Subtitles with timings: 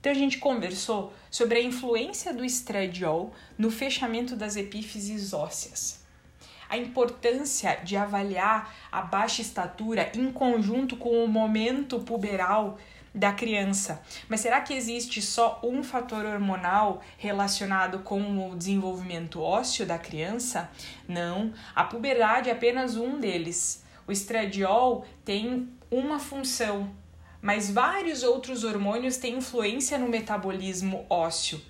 [0.00, 6.00] Então a gente conversou sobre a influência do estradiol no fechamento das epífises ósseas.
[6.68, 12.78] A importância de avaliar a baixa estatura em conjunto com o momento puberal
[13.14, 14.00] da criança.
[14.28, 20.70] Mas será que existe só um fator hormonal relacionado com o desenvolvimento ósseo da criança?
[21.08, 23.84] Não, a puberdade é apenas um deles.
[24.06, 26.90] O estradiol tem uma função,
[27.40, 31.60] mas vários outros hormônios têm influência no metabolismo ósseo.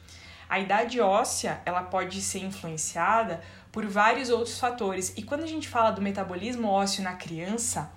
[0.49, 5.13] A idade óssea, ela pode ser influenciada por vários outros fatores.
[5.17, 7.93] E quando a gente fala do metabolismo ósseo na criança,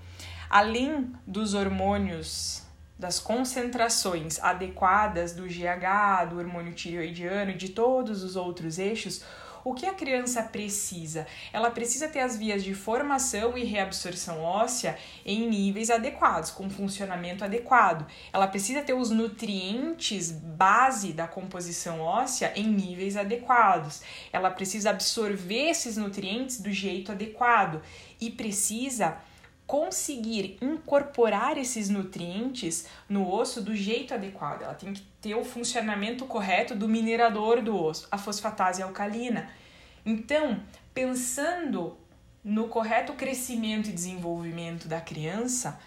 [0.50, 2.62] além dos hormônios,
[2.98, 9.24] das concentrações adequadas do GH, do hormônio tireoidiano e de todos os outros eixos,
[9.64, 11.26] o que a criança precisa?
[11.52, 17.44] Ela precisa ter as vias de formação e reabsorção óssea em níveis adequados, com funcionamento
[17.44, 18.06] adequado.
[18.32, 24.02] Ela precisa ter os nutrientes base da composição óssea em níveis adequados.
[24.32, 27.82] Ela precisa absorver esses nutrientes do jeito adequado
[28.20, 29.18] e precisa
[29.74, 34.62] conseguir incorporar esses nutrientes no osso do jeito adequado.
[34.62, 39.50] Ela tem que ter o funcionamento correto do minerador do osso, a fosfatase alcalina.
[40.06, 40.62] Então,
[40.94, 41.98] pensando
[42.44, 45.80] no correto crescimento e desenvolvimento da criança,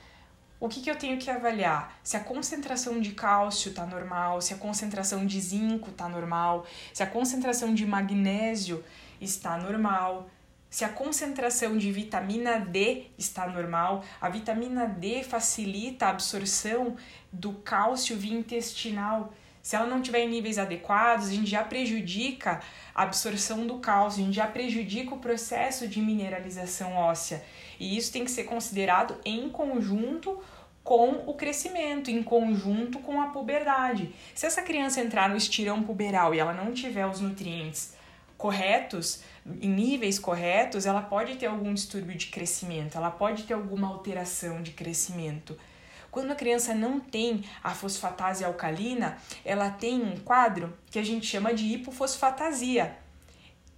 [0.59, 1.97] o que, que eu tenho que avaliar?
[2.03, 7.05] Se a concentração de cálcio está normal, se a concentração de zinco está normal, se
[7.05, 8.85] a concentração de magnésio
[9.21, 10.29] está normal,
[10.77, 16.97] se a concentração de vitamina D está normal, a vitamina D facilita a absorção
[17.33, 19.33] do cálcio via intestinal.
[19.63, 22.61] Se ela não tiver em níveis adequados, a gente já prejudica
[22.95, 27.43] a absorção do cálcio, a gente já prejudica o processo de mineralização óssea.
[27.81, 30.39] E isso tem que ser considerado em conjunto
[30.85, 34.15] com o crescimento, em conjunto com a puberdade.
[34.35, 37.96] Se essa criança entrar no estirão puberal e ela não tiver os nutrientes
[38.37, 39.21] corretos,
[39.61, 44.63] em níveis corretos, ela pode ter algum distúrbio de crescimento, ela pode ter alguma alteração
[44.63, 45.57] de crescimento.
[46.11, 51.27] Quando a criança não tem a fosfatase alcalina, ela tem um quadro que a gente
[51.27, 52.97] chama de hipofosfatasia.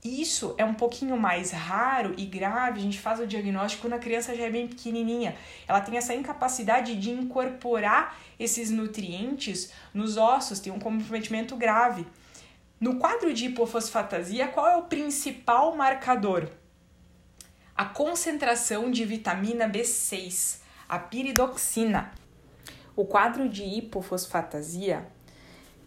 [0.05, 3.99] Isso é um pouquinho mais raro e grave, a gente faz o diagnóstico quando a
[3.99, 5.35] criança já é bem pequenininha.
[5.67, 12.07] Ela tem essa incapacidade de incorporar esses nutrientes nos ossos, tem um comprometimento grave.
[12.81, 16.49] No quadro de hipofosfatasia, qual é o principal marcador?
[17.75, 22.13] A concentração de vitamina B6, a piridoxina.
[22.95, 25.09] O quadro de hipofosfatasia,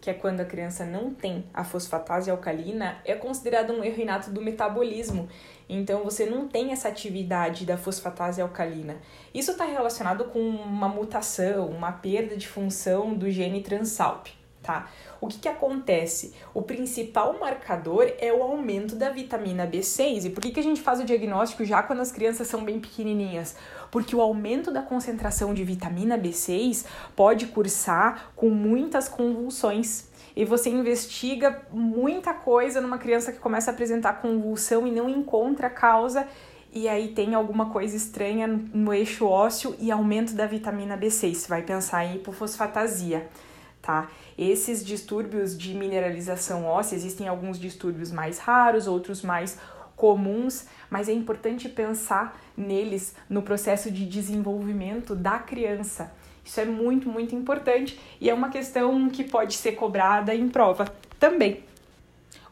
[0.02, 4.30] que é quando a criança não tem a fosfatase alcalina, é considerado um erro inato
[4.30, 5.30] do metabolismo.
[5.70, 8.98] Então você não tem essa atividade da fosfatase alcalina.
[9.32, 14.26] Isso está relacionado com uma mutação, uma perda de função do gene transalp
[14.62, 14.88] tá?
[15.20, 16.34] O que, que acontece?
[16.54, 20.26] O principal marcador é o aumento da vitamina B6.
[20.26, 22.80] E por que, que a gente faz o diagnóstico já quando as crianças são bem
[22.80, 23.56] pequenininhas?
[23.90, 30.10] Porque o aumento da concentração de vitamina B6 pode cursar com muitas convulsões.
[30.34, 35.66] E você investiga muita coisa numa criança que começa a apresentar convulsão e não encontra
[35.66, 36.26] a causa
[36.74, 41.34] e aí tem alguma coisa estranha no eixo ósseo e aumento da vitamina B6.
[41.34, 43.28] Você vai pensar em hipofosfatasia
[43.82, 44.08] tá?
[44.38, 49.58] Esses distúrbios de mineralização óssea, existem alguns distúrbios mais raros, outros mais
[49.96, 56.12] comuns, mas é importante pensar neles no processo de desenvolvimento da criança.
[56.44, 60.86] Isso é muito, muito importante e é uma questão que pode ser cobrada em prova
[61.18, 61.62] também.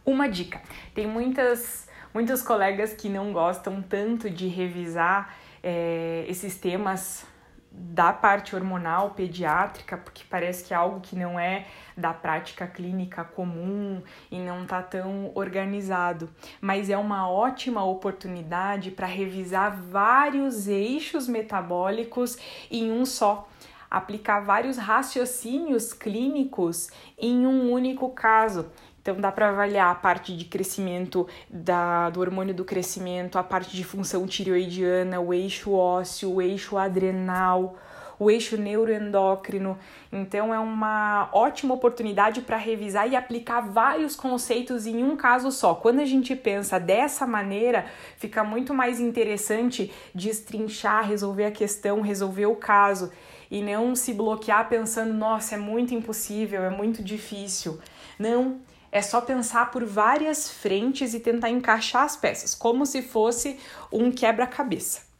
[0.05, 0.61] Uma dica:
[0.95, 7.25] tem muitas, muitos colegas que não gostam tanto de revisar é, esses temas
[7.71, 11.67] da parte hormonal pediátrica, porque parece que é algo que não é
[11.97, 16.29] da prática clínica comum e não tá tão organizado,
[16.61, 22.37] mas é uma ótima oportunidade para revisar vários eixos metabólicos
[22.71, 23.49] em um só
[23.91, 26.89] aplicar vários raciocínios clínicos
[27.19, 28.71] em um único caso.
[29.01, 33.75] Então dá para avaliar a parte de crescimento da, do hormônio do crescimento, a parte
[33.77, 37.77] de função tireoidiana, o eixo ósseo, o eixo adrenal,
[38.19, 39.79] o eixo neuroendócrino.
[40.13, 45.75] Então é uma ótima oportunidade para revisar e aplicar vários conceitos em um caso só.
[45.75, 47.87] Quando a gente pensa dessa maneira,
[48.19, 53.11] fica muito mais interessante destrinchar, resolver a questão, resolver o caso
[53.51, 57.81] e não se bloquear pensando, nossa, é muito impossível, é muito difícil.
[58.19, 58.61] Não,
[58.93, 63.59] é só pensar por várias frentes e tentar encaixar as peças, como se fosse
[63.93, 65.03] um quebra-cabeça.